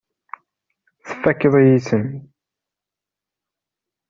[1.07, 2.07] Tfakkeḍ-iyi-ten.